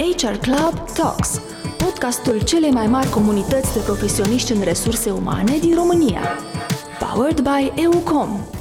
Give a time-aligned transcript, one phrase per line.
[0.00, 1.40] HR Club Talks,
[1.78, 6.20] podcastul celei mai mari comunități de profesioniști în resurse umane din România.
[6.98, 8.59] Powered by EUCOM.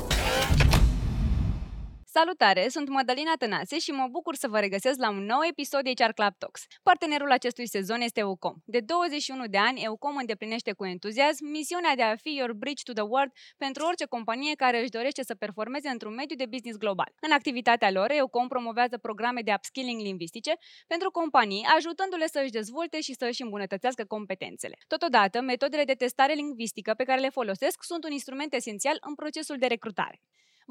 [2.20, 5.92] Salutare, sunt Madalina Tănase și mă bucur să vă regăsesc la un nou episod de
[6.04, 6.66] HR Club Talks.
[6.84, 8.56] Partenerul acestui sezon este EUCOM.
[8.66, 12.94] De 21 de ani, EUCOM îndeplinește cu entuziasm misiunea de a fi your bridge to
[12.94, 17.12] the world pentru orice companie care își dorește să performeze într-un mediu de business global.
[17.20, 20.54] În activitatea lor, EUCOM promovează programe de upskilling lingvistice
[20.88, 24.78] pentru companii, ajutându-le să își dezvolte și să își îmbunătățească competențele.
[24.88, 29.58] Totodată, metodele de testare lingvistică pe care le folosesc sunt un instrument esențial în procesul
[29.58, 30.22] de recrutare.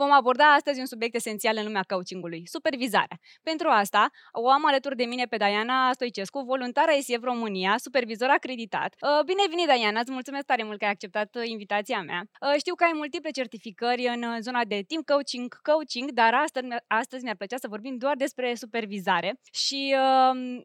[0.01, 3.19] Vom aborda astăzi un subiect esențial în lumea coachingului, supervizarea.
[3.43, 8.95] Pentru asta o am alături de mine pe Diana Stoicescu, voluntară ICF România, supervizor acreditat.
[9.01, 12.20] Uh, bine venit, Diana, îți mulțumesc tare mult că ai acceptat uh, invitația mea.
[12.23, 17.23] Uh, știu că ai multiple certificări în zona de team coaching, coaching, dar astăzi, astăzi
[17.23, 19.95] mi-ar plăcea să vorbim doar despre supervizare și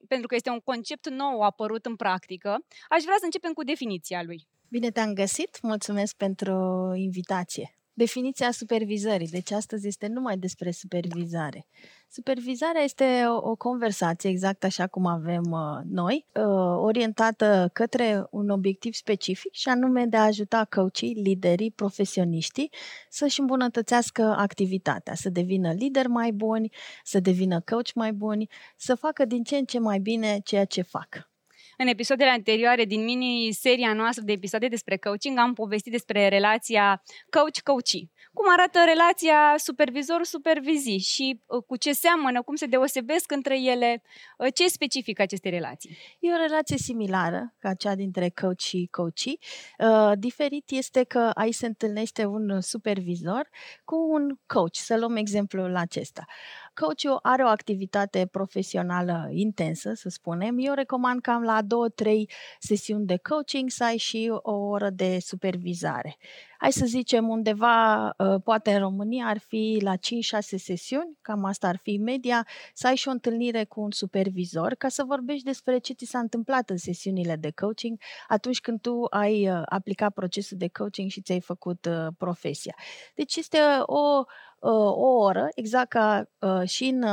[0.08, 2.50] pentru că este un concept nou apărut în practică,
[2.90, 4.48] aș vrea să începem cu definiția lui.
[4.70, 6.55] Bine te-am găsit, mulțumesc pentru
[6.96, 7.77] invitație.
[7.96, 9.27] Definiția supervizării.
[9.27, 11.66] Deci astăzi este numai despre supervizare.
[12.10, 16.44] Supervizarea este o, o conversație, exact așa cum avem uh, noi, uh,
[16.77, 22.72] orientată către un obiectiv specific și anume de a ajuta coachii, liderii, profesioniștii
[23.10, 26.70] să-și îmbunătățească activitatea, să devină lideri mai buni,
[27.04, 30.82] să devină coach mai buni, să facă din ce în ce mai bine ceea ce
[30.82, 31.32] fac.
[31.77, 38.12] În episoadele anterioare din mini-seria noastră de episoade despre coaching am povestit despre relația coach-coachii.
[38.34, 44.01] Cum arată relația supervizor-supervizii și uh, cu ce seamănă, cum se deosebesc între ele,
[44.38, 45.98] uh, ce specifică aceste relații?
[46.20, 49.40] E o relație similară ca cea dintre coach și coachii.
[49.79, 53.49] Uh, diferit este că aici se întâlnește un supervizor
[53.84, 54.76] cu un coach.
[54.76, 56.26] Să luăm exemplul acesta.
[56.74, 60.55] Coachul are o activitate profesională intensă, să spunem.
[60.60, 62.29] Eu recomand cam la două, trei
[62.60, 66.18] sesiuni de coaching să ai și o oră de supervizare.
[66.57, 69.97] Hai să zicem undeva, ă, poate în România ar fi la 5-6
[70.39, 74.88] sesiuni, cam asta ar fi media, să ai și o întâlnire cu un supervizor ca
[74.88, 79.45] să vorbești despre ce ți s-a întâmplat în sesiunile de coaching atunci când tu ai
[79.50, 82.75] ă, aplicat procesul de coaching și ți-ai făcut ă, profesia.
[83.16, 84.23] Deci este o
[84.69, 86.29] o oră, exact ca
[86.66, 87.06] și în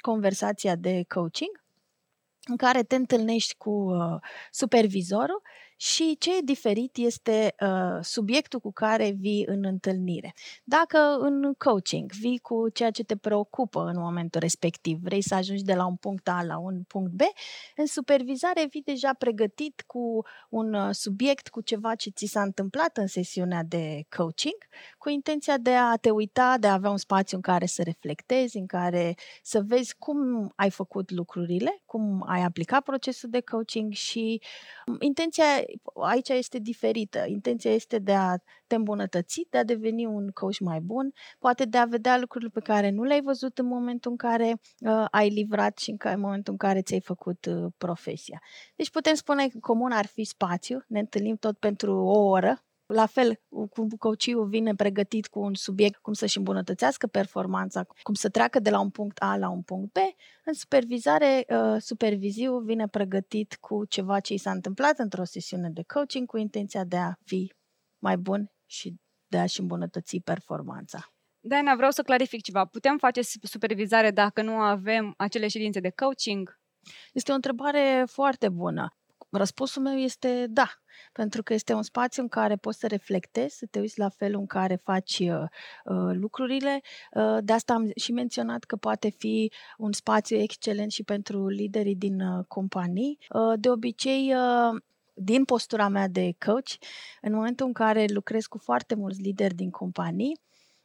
[0.00, 1.64] conversația de coaching,
[2.48, 3.92] în care te întâlnești cu
[4.50, 5.42] supervizorul
[5.82, 10.34] și ce e diferit este uh, subiectul cu care vii în întâlnire.
[10.64, 15.62] Dacă în coaching vii cu ceea ce te preocupă în momentul respectiv, vrei să ajungi
[15.62, 17.20] de la un punct A la un punct B,
[17.76, 22.96] în supervizare vii deja pregătit cu un uh, subiect, cu ceva ce ți s-a întâmplat
[22.96, 24.58] în sesiunea de coaching,
[24.98, 28.56] cu intenția de a te uita, de a avea un spațiu în care să reflectezi,
[28.56, 34.40] în care să vezi cum ai făcut lucrurile, cum ai aplicat procesul de coaching și
[34.86, 35.44] um, intenția
[36.02, 37.24] aici este diferită.
[37.26, 41.78] Intenția este de a te îmbunătăți, de a deveni un coach mai bun, poate de
[41.78, 45.78] a vedea lucrurile pe care nu le-ai văzut în momentul în care uh, ai livrat
[45.78, 48.42] și în, care, în momentul în care ți-ai făcut uh, profesia.
[48.76, 53.06] Deci putem spune că comun ar fi spațiu, ne întâlnim tot pentru o oră, la
[53.06, 58.58] fel, cum coachul vine pregătit cu un subiect, cum să-și îmbunătățească performanța, cum să treacă
[58.58, 59.96] de la un punct A la un punct B,
[60.44, 65.82] în supervizare, uh, superviziu vine pregătit cu ceva ce i s-a întâmplat într-o sesiune de
[65.86, 67.52] coaching cu intenția de a fi
[67.98, 71.12] mai bun și de a-și îmbunătăți performanța.
[71.40, 72.64] Diana, vreau să clarific ceva.
[72.64, 76.60] Putem face supervizare dacă nu avem acele ședințe de coaching?
[77.12, 78.96] Este o întrebare foarte bună.
[79.34, 80.70] Răspunsul meu este da,
[81.12, 84.40] pentru că este un spațiu în care poți să reflectezi, să te uiți la felul
[84.40, 85.28] în care faci uh,
[85.84, 86.80] uh, lucrurile.
[87.12, 91.96] Uh, de asta am și menționat că poate fi un spațiu excelent și pentru liderii
[91.96, 93.18] din uh, companii.
[93.28, 94.80] Uh, de obicei, uh,
[95.14, 96.70] din postura mea de coach,
[97.20, 100.40] în momentul în care lucrez cu foarte mulți lideri din companii,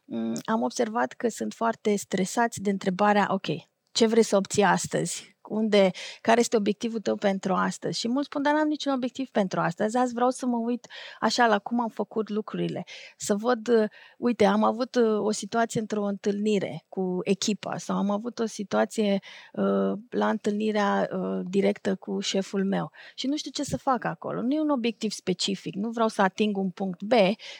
[0.06, 3.46] um, am observat că sunt foarte stresați de întrebarea, ok,
[3.92, 5.37] ce vrei să obții astăzi?
[5.50, 5.92] Unde,
[6.22, 8.00] care este obiectivul tău pentru astăzi.
[8.00, 10.88] Și mulți spun, dar n-am niciun obiectiv pentru astăzi, azi vreau să mă uit
[11.20, 12.84] așa la cum am făcut lucrurile,
[13.18, 18.10] să văd, uh, uite, am avut uh, o situație într-o întâlnire cu echipa sau am
[18.10, 19.20] avut o situație
[19.54, 24.42] uh, la întâlnirea uh, directă cu șeful meu și nu știu ce să fac acolo.
[24.42, 27.12] Nu e un obiectiv specific, nu vreau să ating un punct B,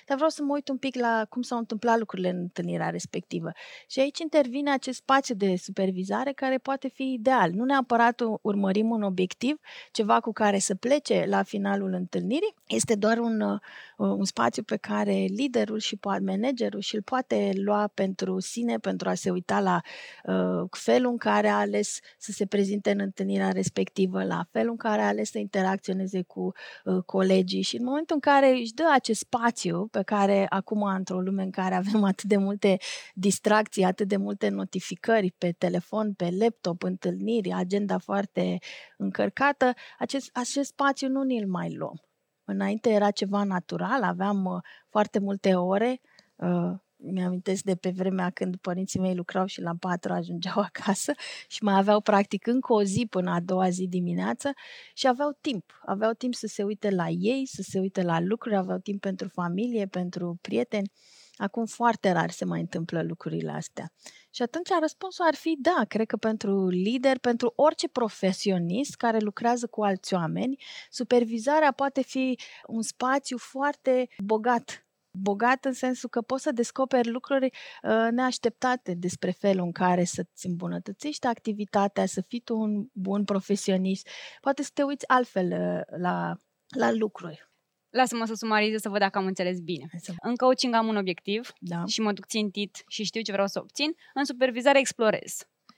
[0.06, 3.52] dar vreau să mă uit un pic la cum s-au întâmplat lucrurile în întâlnirea respectivă.
[3.88, 7.52] Și aici intervine acest spațiu de supervizare care poate fi ideal.
[7.52, 9.60] Nu neapărat urmărim un obiectiv,
[9.92, 13.60] ceva cu care să plece la finalul întâlnirii, este doar un, uh,
[13.98, 19.10] un spațiu pe care liderul și poate managerul și îl poate lua pentru sine, pentru
[19.10, 19.82] a se uita la
[20.24, 24.78] uh, felul în care a ales să se prezinte în întâlnirea respectivă, la felul în
[24.78, 26.52] care a ales să interacționeze cu
[26.84, 31.20] uh, colegii și în momentul în care își dă acest spațiu pe care acum într-o
[31.20, 32.78] lume în care avem atât de multe
[33.14, 38.58] distracții, atât de multe notificări pe telefon, pe laptop, întâlniri, agenda foarte
[38.98, 42.02] încărcată, acest, acest spațiu nu ni-l mai luăm.
[42.44, 46.02] Înainte era ceva natural, aveam uh, foarte multe ore,
[46.36, 51.14] uh, mi-amintesc de pe vremea când părinții mei lucrau și la patru ajungeau acasă
[51.48, 54.52] și mai aveau practic încă o zi până a doua zi dimineață
[54.94, 55.82] și aveau timp.
[55.86, 59.28] Aveau timp să se uite la ei, să se uite la lucruri, aveau timp pentru
[59.28, 60.92] familie, pentru prieteni.
[61.38, 63.92] Acum foarte rar se mai întâmplă lucrurile astea.
[64.30, 69.68] Și atunci răspunsul ar fi da, cred că pentru lider, pentru orice profesionist care lucrează
[69.68, 70.58] cu alți oameni,
[70.90, 74.82] supervizarea poate fi un spațiu foarte bogat
[75.20, 80.46] bogat în sensul că poți să descoperi lucruri uh, neașteptate despre felul în care să-ți
[80.46, 84.08] îmbunătățești activitatea, să fii tu un bun profesionist.
[84.42, 87.50] Poate să te uiți altfel uh, la, la lucruri.
[87.90, 89.86] Lasă-mă să sumarizez să văd dacă am înțeles bine.
[90.22, 91.86] În coaching am un obiectiv da.
[91.86, 93.92] și mă duc țintit și știu ce vreau să obțin.
[94.14, 95.38] În supervizare explorez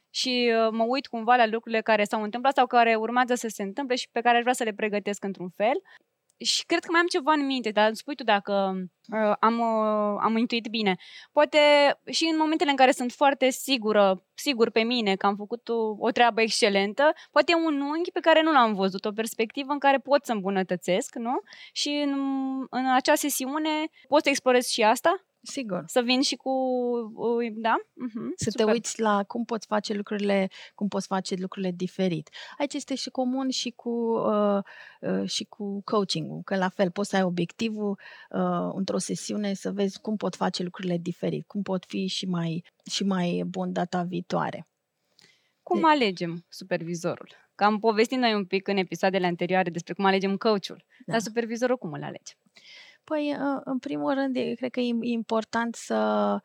[0.09, 3.63] și uh, mă uit cumva la lucrurile care s-au întâmplat sau care urmează să se
[3.63, 5.81] întâmple și pe care aș vrea să le pregătesc într-un fel
[6.39, 8.73] și cred că mai am ceva în minte, dar spui tu dacă
[9.13, 10.95] uh, am, uh, am intuit bine.
[11.31, 11.59] Poate
[12.09, 15.95] și în momentele în care sunt foarte sigură, sigur pe mine că am făcut o,
[15.97, 19.97] o treabă excelentă, poate un unghi pe care nu l-am văzut, o perspectivă în care
[19.97, 21.39] pot să îmbunătățesc, nu?
[21.73, 22.13] Și în,
[22.69, 23.69] în acea sesiune
[24.07, 25.28] pot să explorez și asta?
[25.41, 25.83] Sigur.
[25.87, 26.51] Să vin și cu,
[27.55, 27.75] da?
[27.77, 28.29] Uh-huh.
[28.35, 28.65] Să Super.
[28.65, 32.29] te uiți la cum poți face lucrurile, cum poți face lucrurile diferit.
[32.57, 34.63] Aici este și comun și cu, uh,
[35.01, 37.99] uh, și cu coaching că la fel poți să ai obiectivul
[38.29, 42.65] uh, într-o sesiune să vezi cum pot face lucrurile diferit, cum pot fi și mai,
[42.91, 44.67] și mai bun data viitoare.
[45.63, 45.87] Cum de...
[45.87, 47.29] alegem supervizorul?
[47.55, 51.11] Că am povestit noi un pic în episoadele anterioare despre cum alegem coachul, da.
[51.11, 52.37] dar supervizorul cum îl alegi?
[53.09, 56.37] Păi, ă, în primul rând, cred că e important să,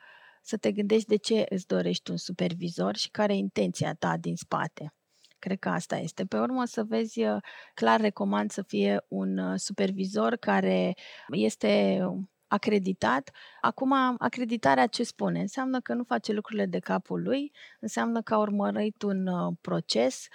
[0.43, 4.37] să te gândești de ce îți dorești un supervizor și care e intenția ta din
[4.37, 4.94] spate.
[5.38, 6.25] Cred că asta este.
[6.25, 7.40] Pe urmă să vezi, ă,
[7.75, 10.94] clar recomand să fie un ă, supervizor care
[11.28, 12.00] este
[12.46, 13.31] acreditat.
[13.60, 15.40] Acum, acreditarea ce spune?
[15.40, 19.28] Înseamnă că nu face lucrurile de capul lui, înseamnă că a urmărit un
[19.60, 20.26] proces,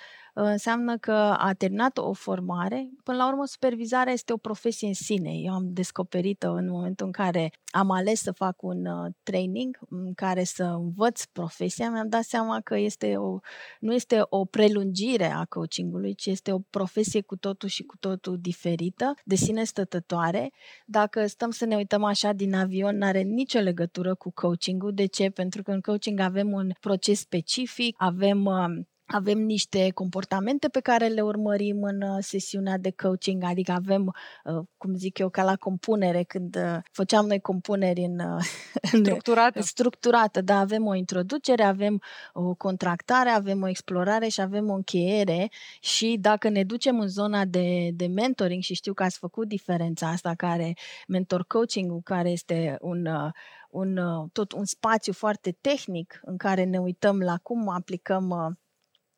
[0.44, 2.89] înseamnă că a terminat o formare.
[3.03, 5.31] Până la urmă, supervizarea este o profesie în sine.
[5.31, 10.13] Eu am descoperit-o în momentul în care am ales să fac un uh, training în
[10.13, 11.91] care să învăț profesia.
[11.91, 13.39] Mi-am dat seama că este o,
[13.80, 18.38] nu este o prelungire a coachingului, ci este o profesie cu totul și cu totul
[18.41, 20.51] diferită, de sine stătătoare.
[20.86, 24.94] Dacă stăm să ne uităm așa din avion, nu are nicio legătură cu coachingul.
[24.94, 25.30] De ce?
[25.30, 31.08] Pentru că în coaching avem un proces specific, avem uh, avem niște comportamente pe care
[31.08, 34.14] le urmărim în uh, sesiunea de coaching, adică avem,
[34.44, 38.20] uh, cum zic eu, ca la compunere, când uh, făceam noi compuneri în,
[39.04, 39.62] structurată.
[39.62, 42.02] structurată, da, avem o introducere, avem
[42.34, 47.46] o contractare, avem o explorare și avem o încheiere și dacă ne ducem în zona
[47.46, 50.74] de, de mentoring și știu că ați făcut diferența asta care
[51.08, 53.08] mentor coaching care este un
[53.70, 54.00] un,
[54.32, 58.58] tot un spațiu foarte tehnic în care ne uităm la cum aplicăm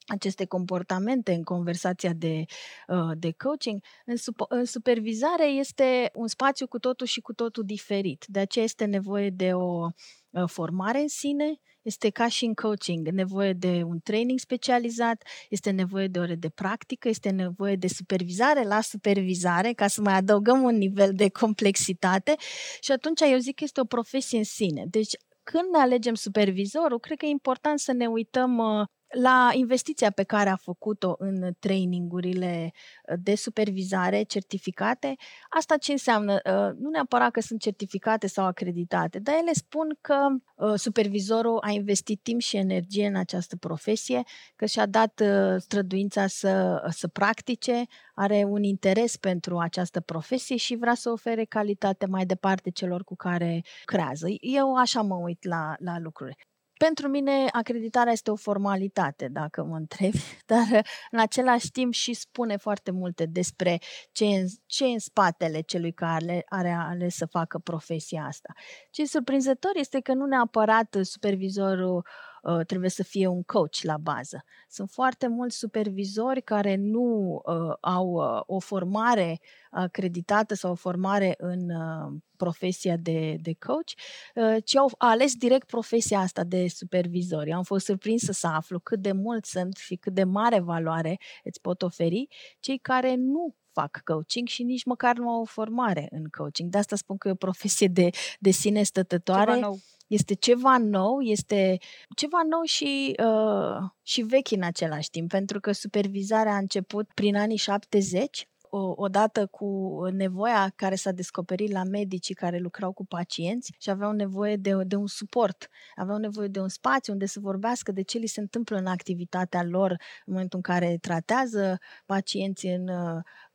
[0.05, 2.43] aceste comportamente în conversația de,
[2.87, 7.63] uh, de coaching, în, sup- în supervizare este un spațiu cu totul și cu totul
[7.63, 8.25] diferit.
[8.27, 9.87] De aceea este nevoie de o
[10.29, 15.69] uh, formare în sine, este ca și în coaching, nevoie de un training specializat, este
[15.69, 20.61] nevoie de ore de practică, este nevoie de supervizare la supervizare, ca să mai adăugăm
[20.61, 22.35] un nivel de complexitate
[22.79, 24.85] și atunci eu zic că este o profesie în sine.
[24.89, 30.11] Deci când ne alegem supervizorul, cred că e important să ne uităm uh, la investiția
[30.11, 35.15] pe care a făcut-o în trainingurile uh, de supervizare certificate,
[35.49, 36.33] asta ce înseamnă?
[36.33, 41.69] Uh, nu neapărat că sunt certificate sau acreditate, dar ele spun că uh, supervizorul a
[41.69, 44.23] investit timp și energie în această profesie,
[44.55, 45.21] că și-a dat
[45.57, 52.05] străduința să, să practice, are un interes pentru această profesie și vrea să ofere calitate
[52.05, 54.27] mai departe celor cu care creează.
[54.39, 56.50] Eu așa mă uit la, la lucruri.
[56.87, 60.19] Pentru mine acreditarea este o formalitate, dacă mă întrebi,
[60.51, 63.79] dar în același timp și spune foarte multe despre
[64.11, 68.53] ce e în, ce e în spatele celui care are ales să facă profesia asta.
[68.91, 72.30] Ce e surprinzător este că nu neapărat supervizorul uh,
[72.67, 74.43] trebuie să fie un coach la bază.
[74.69, 79.39] Sunt foarte mulți supervizori care nu uh, au uh, o formare
[79.71, 83.91] acreditată sau o formare în uh, profesia de, de coach,
[84.35, 87.51] uh, ci au ales direct profesia asta de supervizori.
[87.51, 91.61] Am fost surprinsă să aflu cât de mult sunt și cât de mare valoare îți
[91.61, 92.27] pot oferi
[92.59, 96.69] cei care nu fac coaching și nici măcar nu au o formare în coaching.
[96.69, 99.53] De asta spun că e o profesie de, de sine stătătoare.
[99.53, 99.79] Ceva nou.
[100.11, 101.77] Este ceva nou, este
[102.15, 107.35] ceva nou și, uh, și vechi în același timp, pentru că supervizarea a început prin
[107.35, 108.47] anii 70
[108.95, 114.55] odată cu nevoia care s-a descoperit la medicii care lucrau cu pacienți și aveau nevoie
[114.55, 118.27] de, de un suport, aveau nevoie de un spațiu unde să vorbească de ce li
[118.27, 122.87] se întâmplă în activitatea lor în momentul în care tratează pacienții în,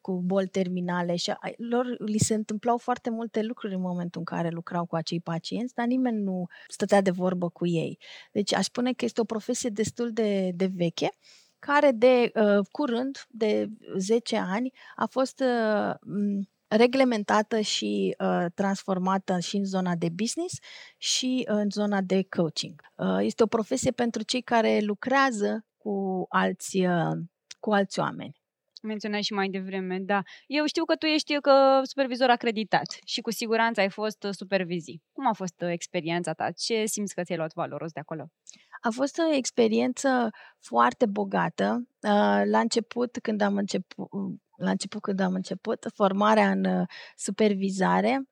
[0.06, 4.48] cu boli terminale și lor li se întâmplau foarte multe lucruri în momentul în care
[4.48, 7.98] lucrau cu acei pacienți, dar nimeni nu stătea de vorbă cu ei.
[8.32, 11.08] Deci aș spune că este o profesie destul de, de veche
[11.58, 15.94] care de uh, curând, de 10 ani, a fost uh,
[16.68, 20.54] reglementată și uh, transformată și în zona de business
[20.96, 22.80] și în zona de coaching.
[22.94, 27.16] Uh, este o profesie pentru cei care lucrează cu alți, uh,
[27.60, 28.35] cu alți oameni.
[28.86, 30.22] Menționai și mai devreme, da.
[30.46, 35.02] Eu știu că tu ești că supervizor acreditat și cu siguranță ai fost supervizii.
[35.12, 36.50] Cum a fost uh, experiența ta?
[36.50, 38.26] Ce simți că ți-ai luat valoros de acolo?
[38.80, 41.76] A fost o experiență foarte bogată.
[41.76, 44.08] Uh, la început, când am început,
[44.56, 48.22] la început când am început formarea în uh, supervizare,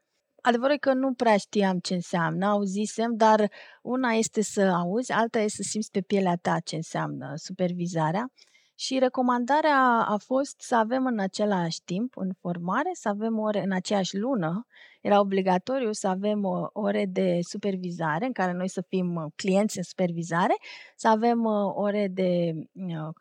[0.43, 3.51] adevărul e că nu prea știam ce înseamnă, auzisem, dar
[3.83, 8.25] una este să auzi, alta este să simți pe pielea ta ce înseamnă supervizarea.
[8.75, 13.73] Și recomandarea a fost să avem în același timp, în formare, să avem ore în
[13.73, 14.67] aceeași lună,
[15.05, 19.77] era obligatoriu să avem uh, ore de supervizare în care noi să fim uh, clienți
[19.77, 20.55] în supervizare,
[20.97, 22.53] să avem uh, ore de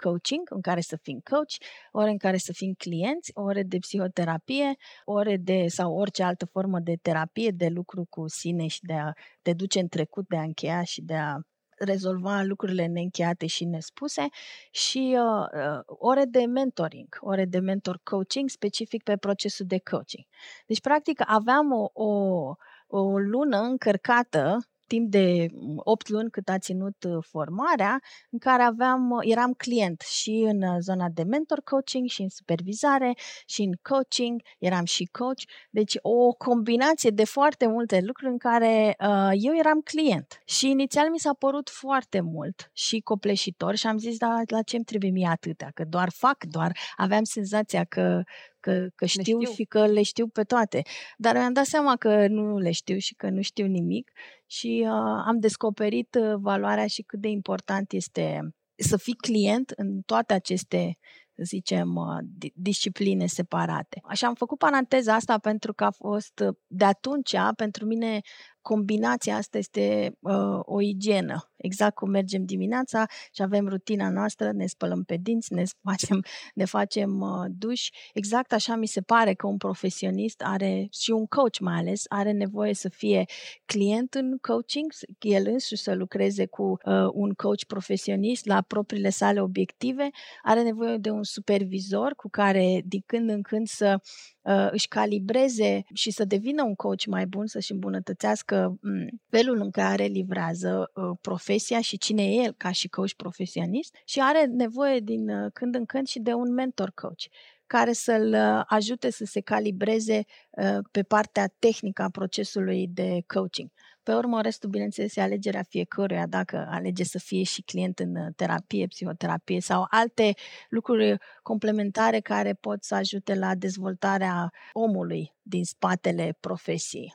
[0.03, 1.53] coaching în care să fim coach,
[1.91, 6.79] ore în care să fim clienți, ore de psihoterapie, ore de sau orice altă formă
[6.79, 10.41] de terapie, de lucru cu sine și de a te duce în trecut, de a
[10.41, 11.35] încheia și de a
[11.83, 14.27] rezolva lucrurile neîncheiate și nespuse
[14.71, 20.25] și uh, uh, ore de mentoring, ore de mentor coaching specific pe procesul de coaching.
[20.65, 22.53] Deci, practic, aveam o, o,
[22.87, 24.57] o lună încărcată
[24.93, 30.01] timp de 8 luni cât a ținut uh, formarea, în care aveam, uh, eram client
[30.01, 33.13] și în uh, zona de mentor coaching și în supervizare
[33.45, 35.41] și în coaching, eram și coach.
[35.69, 40.41] Deci o combinație de foarte multe lucruri în care uh, eu eram client.
[40.45, 44.75] Și inițial mi s-a părut foarte mult și copleșitor și am zis, da, la ce
[44.75, 45.69] îmi trebuie mie atâtea?
[45.73, 48.21] Că doar fac, doar aveam senzația că
[48.63, 50.81] că, că știu, știu și că le știu pe toate.
[51.17, 54.11] Dar mi-am dat seama că nu le știu și că nu știu nimic
[54.45, 60.01] și uh, am descoperit uh, valoarea și cât de important este să fii client în
[60.01, 60.97] toate aceste
[61.35, 64.01] să zicem, uh, discipline separate.
[64.03, 68.21] Așa am făcut paranteza asta pentru că a fost uh, de atunci, pentru mine,
[68.63, 71.51] combinația asta este uh, o igienă.
[71.55, 76.65] Exact cum mergem dimineața și avem rutina noastră, ne spălăm pe dinți, ne facem, ne
[76.65, 77.89] facem uh, duș.
[78.13, 82.31] Exact așa mi se pare că un profesionist are, și un coach mai ales, are
[82.31, 83.25] nevoie să fie
[83.65, 89.41] client în coaching, el însuși să lucreze cu uh, un coach profesionist la propriile sale
[89.41, 90.09] obiective,
[90.41, 93.95] are nevoie de un supervizor cu care din când în când să
[94.41, 99.71] uh, își calibreze și să devină un coach mai bun, să-și îmbunătățească um, felul în
[99.71, 104.99] care livrează uh, profesia și cine e el ca și coach profesionist și are nevoie
[104.99, 107.21] din uh, când în când și de un mentor coach
[107.67, 113.69] care să-l uh, ajute să se calibreze uh, pe partea tehnică a procesului de coaching.
[114.03, 118.27] Pe urmă, restul, bineînțeles, e alegerea fiecăruia, dacă alege să fie și client în uh,
[118.35, 120.33] terapie, psihoterapie sau alte
[120.69, 127.13] lucruri complementare care pot să ajute la dezvoltarea omului din spatele profesiei.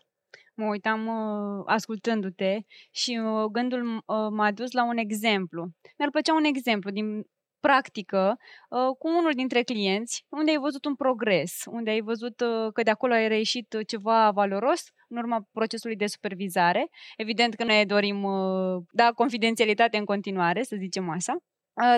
[0.55, 2.59] Mă uitam uh, ascultându-te
[2.91, 5.71] și uh, gândul uh, m-a dus la un exemplu.
[5.99, 7.27] Mi-ar plăcea un exemplu din
[7.61, 8.37] practică
[8.69, 12.83] uh, cu unul dintre clienți, unde ai văzut un progres, unde ai văzut uh, că
[12.83, 16.89] de acolo ai reieșit ceva valoros în urma procesului de supervizare.
[17.17, 21.37] Evident că noi dorim uh, da, confidențialitate în continuare, să zicem așa,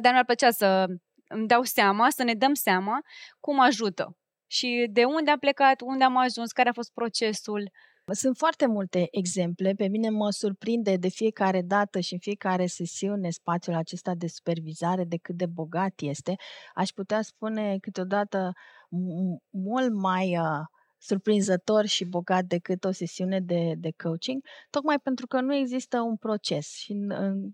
[0.01, 0.87] dar mi-ar plăcea să
[1.29, 3.01] îmi dau seama, să ne dăm seama
[3.41, 4.17] cum ajută
[4.51, 7.71] și de unde am plecat, unde am ajuns, care a fost procesul,
[8.13, 9.73] sunt foarte multe exemple.
[9.73, 15.05] Pe mine mă surprinde de fiecare dată și în fiecare sesiune spațiul acesta de supervizare
[15.05, 16.35] de cât de bogat este.
[16.75, 18.53] Aș putea spune câteodată
[19.51, 20.67] mult mai uh,
[21.01, 26.17] surprinzător și bogat decât o sesiune de, de coaching, tocmai pentru că nu există un
[26.17, 26.93] proces și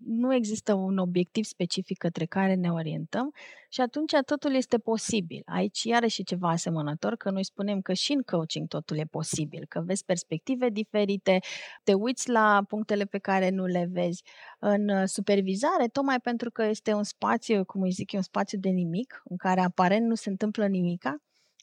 [0.07, 3.33] nu există un obiectiv specific către care ne orientăm
[3.69, 5.43] și atunci totul este posibil.
[5.45, 9.83] Aici iarăși ceva asemănător, că noi spunem că și în coaching totul e posibil, că
[9.87, 11.39] vezi perspective diferite,
[11.85, 14.23] te uiți la punctele pe care nu le vezi.
[14.59, 18.69] În supervizare, tocmai pentru că este un spațiu, cum îi zic eu, un spațiu de
[18.69, 21.17] nimic, în care aparent nu se întâmplă nimica,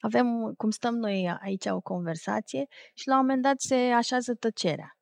[0.03, 4.97] avem, cum stăm noi aici, o conversație și la un moment dat se așează tăcerea.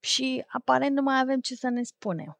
[0.00, 2.38] Și aparent nu mai avem ce să ne spunem.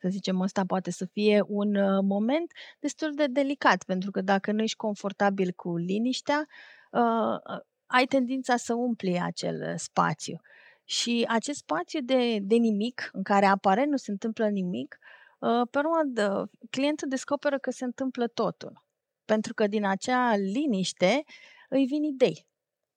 [0.00, 4.52] Să zicem, ăsta poate să fie un uh, moment destul de delicat, pentru că dacă
[4.52, 6.46] nu ești confortabil cu liniștea,
[6.90, 10.40] uh, ai tendința să umpli acel uh, spațiu.
[10.84, 14.98] Și acest spațiu de, de nimic, în care aparent nu se întâmplă nimic,
[15.38, 18.83] uh, pe urmă, clientul descoperă că se întâmplă totul.
[19.24, 21.24] Pentru că din acea liniște
[21.68, 22.46] îi vin idei,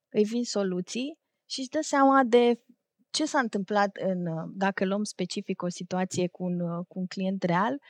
[0.10, 1.18] îi vin soluții
[1.50, 2.62] și își dă seama de
[3.10, 4.26] ce s-a întâmplat în,
[4.58, 7.82] dacă luăm specific o situație cu un, cu un client real,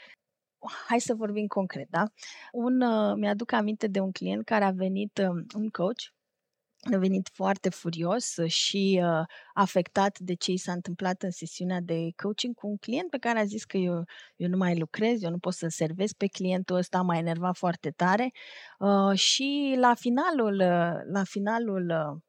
[0.88, 2.04] hai să vorbim concret, da?
[2.52, 2.78] Un,
[3.20, 5.22] mi-aduc aminte de un client care a venit,
[5.56, 6.02] un coach,
[6.96, 12.10] a venit foarte furios și uh, afectat de ce i s-a întâmplat în sesiunea de
[12.16, 14.04] coaching cu un client pe care a zis că eu,
[14.36, 17.90] eu nu mai lucrez, eu nu pot să servesc pe clientul ăsta, m-a enervat foarte
[17.90, 18.32] tare
[18.80, 22.22] uh, și la finalul, uh, la finalul uh,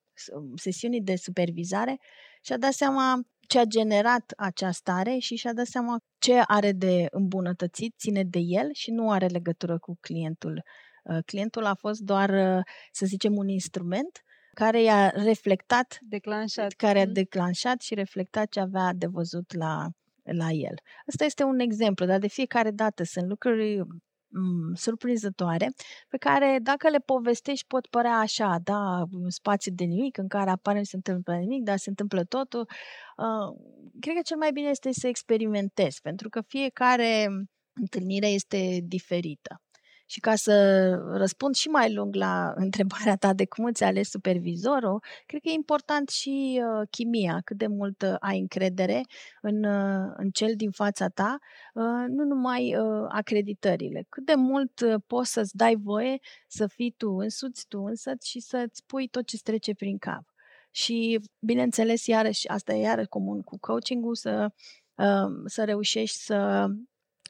[0.55, 2.00] sesiunii de supervizare
[2.41, 7.07] și-a dat seama ce a generat acea stare și și-a dat seama ce are de
[7.11, 10.62] îmbunătățit, ține de el și nu are legătură cu clientul.
[11.05, 14.23] Uh, clientul a fost doar, uh, să zicem, un instrument
[14.59, 16.73] care i-a reflectat, declanșat.
[16.73, 17.12] care a mm.
[17.12, 19.87] declanșat și reflectat ce avea de văzut la,
[20.23, 20.75] la el.
[21.07, 23.79] Asta este un exemplu, dar de fiecare dată sunt lucruri
[24.29, 25.69] mm, surprinzătoare,
[26.09, 30.50] pe care dacă le povestești pot părea așa, da, un spațiu de nimic în care
[30.50, 32.69] apare se întâmplă nimic, dar se întâmplă totul.
[33.17, 33.57] Uh,
[34.00, 37.29] cred că cel mai bine este să experimentezi, pentru că fiecare
[37.73, 39.62] întâlnire este diferită.
[40.11, 40.55] Și ca să
[41.12, 45.53] răspund și mai lung la întrebarea ta de cum îți ales supervizorul, cred că e
[45.53, 49.00] important și uh, chimia, cât de mult uh, ai încredere
[49.43, 51.38] în, uh, în cel din fața ta,
[51.75, 56.95] uh, nu numai uh, acreditările, cât de mult uh, poți să-ți dai voie să fii
[56.97, 60.23] tu însuți, tu însă și să-ți pui tot ce trece prin cap.
[60.71, 64.49] Și, bineînțeles, iarăși, asta e iarăși comun cu coaching-ul, să,
[64.94, 66.66] uh, să reușești să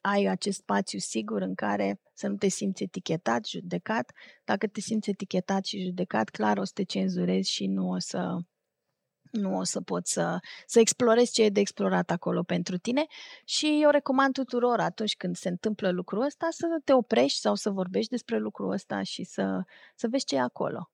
[0.00, 4.12] ai acest spațiu sigur în care să nu te simți etichetat, judecat.
[4.44, 8.36] Dacă te simți etichetat și judecat, clar o să te cenzurezi și nu o să,
[9.30, 13.06] nu o să poți să, să explorezi ce e de explorat acolo pentru tine
[13.44, 17.70] și eu recomand tuturor atunci când se întâmplă lucrul ăsta să te oprești sau să
[17.70, 19.62] vorbești despre lucrul ăsta și să,
[19.94, 20.90] să vezi ce e acolo.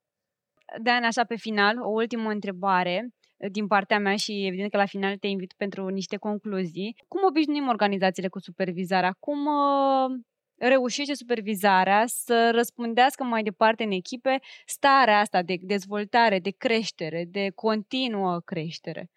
[0.82, 3.14] Dan, așa pe final, o ultimă întrebare
[3.50, 6.96] din partea mea și evident că la final te invit pentru niște concluzii.
[7.08, 9.16] Cum obișnuim organizațiile cu supervizarea?
[9.18, 10.20] Cum uh,
[10.58, 17.50] reușește supervizarea să răspundească mai departe în echipe starea asta de dezvoltare, de creștere, de
[17.54, 19.10] continuă creștere?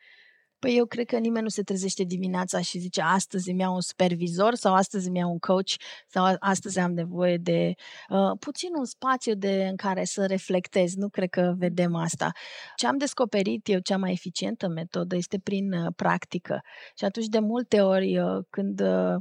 [0.60, 3.82] Păi eu cred că nimeni nu se trezește dimineața și zice astăzi îmi iau un
[3.82, 5.72] supervizor sau astăzi îmi iau un coach
[6.08, 7.74] sau astăzi am nevoie de
[8.10, 10.94] uh, puțin un spațiu de, în care să reflectez.
[10.96, 12.32] Nu cred că vedem asta.
[12.76, 16.60] Ce am descoperit eu, cea mai eficientă metodă este prin uh, practică.
[16.98, 19.16] Și atunci de multe ori uh, când uh,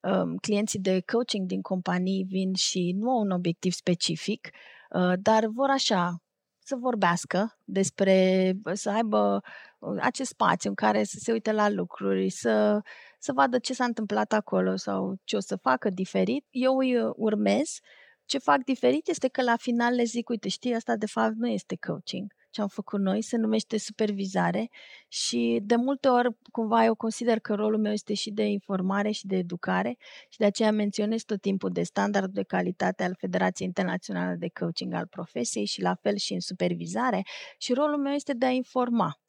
[0.00, 4.48] um, clienții de coaching din companii vin și nu au un obiectiv specific,
[4.90, 6.16] uh, dar vor așa
[6.66, 9.42] să vorbească despre, să aibă
[9.78, 12.80] uh, acest spațiu în care să se uite la lucruri, să,
[13.18, 16.46] să vadă ce s-a întâmplat acolo sau ce o să facă diferit.
[16.50, 17.78] Eu îi uh, urmez.
[18.24, 21.48] Ce fac diferit este că la final le zic, uite, știi, asta de fapt nu
[21.48, 24.70] este coaching ce am făcut noi, se numește supervizare
[25.08, 29.26] și de multe ori cumva eu consider că rolul meu este și de informare și
[29.26, 29.96] de educare
[30.28, 34.94] și de aceea menționez tot timpul de standardul de calitate al Federației Internaționale de Coaching
[34.94, 37.22] al Profesiei și la fel și în supervizare
[37.58, 39.20] și rolul meu este de a informa.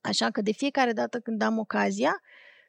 [0.00, 2.20] Așa că de fiecare dată când am ocazia,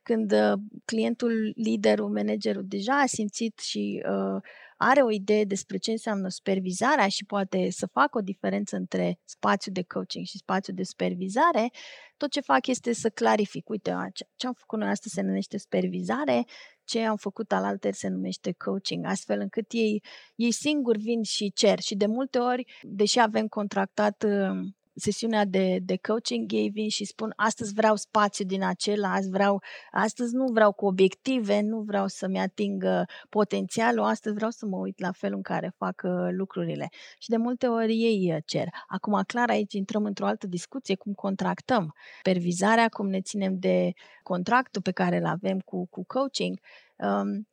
[0.04, 0.54] când uh,
[0.86, 4.41] clientul, liderul, managerul deja a simțit și uh,
[4.81, 9.73] are o idee despre ce înseamnă supervizarea și poate să facă o diferență între spațiul
[9.73, 11.69] de coaching și spațiul de supervizare,
[12.17, 13.69] tot ce fac este să clarific.
[13.69, 13.95] Uite,
[14.35, 16.45] ce am făcut noi astăzi se numește supervizare,
[16.83, 20.03] ce am făcut alaltă se numește coaching, astfel încât ei,
[20.35, 21.79] ei singuri vin și cer.
[21.79, 27.05] Și de multe ori, deși avem contractat uh, sesiunea de, de coaching, ei vin și
[27.05, 32.07] spun astăzi vreau spațiu din acela, azi vreau, astăzi nu vreau cu obiective, nu vreau
[32.07, 32.83] să-mi ating
[33.29, 36.89] potențialul, astăzi vreau să mă uit la felul în care fac lucrurile.
[37.19, 38.67] Și de multe ori ei cer.
[38.88, 44.81] Acum, clar, aici intrăm într-o altă discuție, cum contractăm pervizarea, cum ne ținem de contractul
[44.81, 46.59] pe care îl avem cu, cu coaching.
[46.95, 47.47] Um,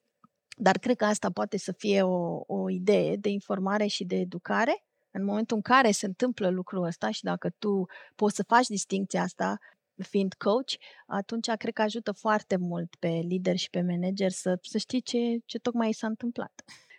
[0.58, 4.85] dar cred că asta poate să fie o, o idee de informare și de educare
[5.16, 9.22] în momentul în care se întâmplă lucrul ăsta și dacă tu poți să faci distinția
[9.22, 9.56] asta
[10.02, 10.72] fiind coach,
[11.06, 15.18] atunci cred că ajută foarte mult pe lider și pe manager să, să știi ce,
[15.44, 16.52] ce tocmai s-a întâmplat.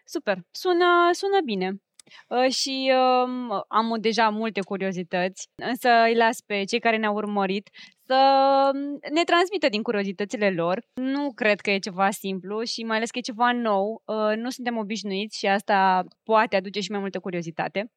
[0.05, 1.81] Super, sună, sună bine.
[2.27, 7.69] Uh, și uh, am deja multe curiozități, însă îi las pe cei care ne-au urmărit
[8.05, 8.19] să
[9.13, 10.85] ne transmită din curiozitățile lor.
[10.93, 14.01] Nu cred că e ceva simplu și mai ales că e ceva nou.
[14.05, 17.91] Uh, nu suntem obișnuiți și asta poate aduce și mai multă curiozitate.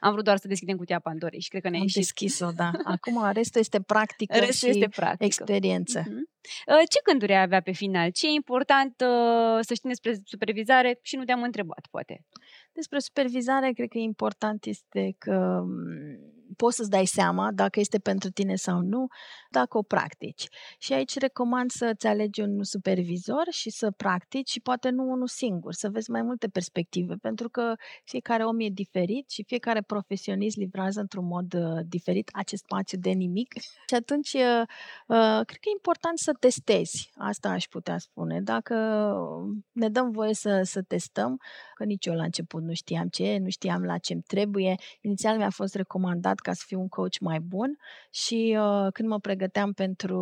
[0.00, 2.70] Am vrut doar să deschidem cutia Pandorei și cred că ne-a Am deschis-o, da.
[2.94, 5.24] Acum restul este practică restul și este practică.
[5.24, 6.02] experiență.
[6.02, 6.88] Uh-huh.
[6.88, 8.10] Ce gânduri ai avea pe final?
[8.10, 12.24] Ce e important uh, să știi despre supervizare și nu te-am întrebat, poate?
[12.72, 16.18] Despre supervizare, cred că important este că mm,
[16.56, 19.06] poți să-ți dai seama dacă este pentru tine sau nu,
[19.50, 20.48] dacă o practici.
[20.78, 25.72] Și aici recomand să-ți alegi un supervizor și să practici și poate nu unul singur,
[25.72, 31.00] să vezi mai multe perspective, pentru că fiecare om e diferit și fiecare profesionist livrează
[31.00, 33.52] într-un mod uh, diferit acest spațiu de nimic.
[33.88, 34.62] Și atunci, uh,
[35.06, 37.10] uh, cred că e important să testezi.
[37.16, 38.40] Asta aș putea spune.
[38.40, 38.74] Dacă
[39.72, 41.40] ne dăm voie să, să testăm,
[41.74, 44.74] că nici eu la început nu știam ce e, nu știam la ce-mi trebuie.
[45.00, 47.76] Inițial mi-a fost recomandat ca să fiu un coach mai bun
[48.10, 50.18] și uh, când mă pregăteam pentru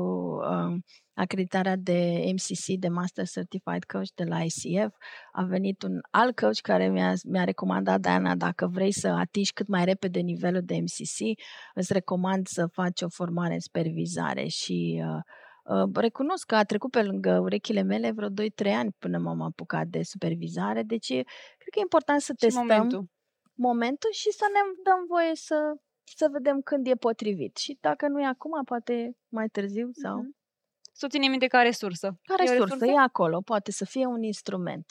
[0.50, 0.78] uh,
[1.14, 4.94] acreditarea de MCC, de Master Certified Coach de la ICF,
[5.32, 9.68] a venit un alt coach care mi-a, mi-a recomandat, Diana, dacă vrei să atingi cât
[9.68, 11.38] mai repede nivelul de MCC,
[11.74, 15.20] îți recomand să faci o formare în supervizare și uh,
[15.64, 19.86] Uh, recunosc că a trecut pe lângă urechile mele vreo 2-3 ani până m-am apucat
[19.86, 23.04] de supervizare, deci cred că e important să și testăm momentul.
[23.54, 27.56] momentul și să ne dăm voie să, să vedem când e potrivit.
[27.56, 30.22] Și dacă nu e acum, poate mai târziu sau...
[30.22, 30.40] Mm-hmm.
[30.94, 32.18] Să o ținem minte ca resursă.
[32.22, 32.86] Ca resursă, e, resursă?
[32.86, 34.86] e acolo, poate să fie un instrument.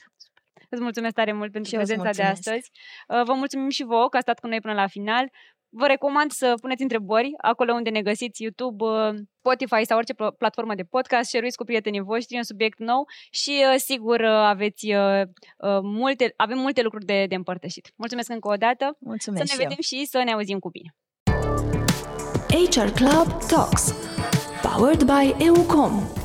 [0.70, 2.72] Îți mulțumesc tare mult pentru și prezența de astăzi.
[3.08, 5.32] Uh, vă mulțumim și vouă că a stat cu noi până la final.
[5.74, 10.76] Vă recomand să puneți întrebări acolo unde ne găsiți YouTube, uh, Spotify sau orice platformă
[10.76, 14.94] de podcast, share cu prietenii voștri un subiect nou și uh, sigur uh, aveți
[15.82, 17.92] multe, avem multe lucruri de, de împărtășit.
[17.96, 18.98] Mulțumesc încă o dată.
[19.00, 20.96] Mulțumesc să ne vedem și să ne auzim cu bine.
[22.54, 23.94] HR Club Talks
[24.62, 26.21] Powered by EUCOM